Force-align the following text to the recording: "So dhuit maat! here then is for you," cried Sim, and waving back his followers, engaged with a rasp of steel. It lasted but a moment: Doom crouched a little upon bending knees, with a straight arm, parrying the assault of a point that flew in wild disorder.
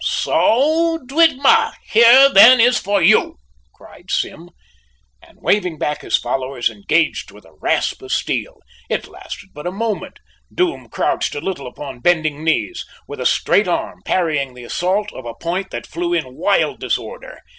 "So 0.03 0.97
dhuit 1.05 1.35
maat! 1.43 1.75
here 1.91 2.27
then 2.27 2.59
is 2.59 2.79
for 2.79 3.03
you," 3.03 3.37
cried 3.75 4.09
Sim, 4.09 4.49
and 5.21 5.37
waving 5.39 5.77
back 5.77 6.01
his 6.01 6.17
followers, 6.17 6.71
engaged 6.71 7.29
with 7.29 7.45
a 7.45 7.53
rasp 7.61 8.01
of 8.01 8.11
steel. 8.11 8.61
It 8.89 9.05
lasted 9.07 9.49
but 9.53 9.67
a 9.67 9.71
moment: 9.71 10.17
Doom 10.51 10.89
crouched 10.89 11.35
a 11.35 11.39
little 11.39 11.67
upon 11.67 11.99
bending 11.99 12.43
knees, 12.43 12.83
with 13.07 13.19
a 13.21 13.27
straight 13.27 13.67
arm, 13.67 14.01
parrying 14.03 14.55
the 14.55 14.63
assault 14.63 15.13
of 15.13 15.27
a 15.27 15.35
point 15.35 15.69
that 15.69 15.85
flew 15.85 16.15
in 16.15 16.35
wild 16.35 16.79
disorder. 16.79 17.37